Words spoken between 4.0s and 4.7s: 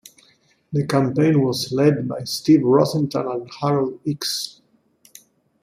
Ickes.